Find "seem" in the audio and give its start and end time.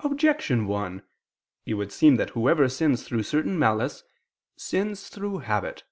1.90-2.16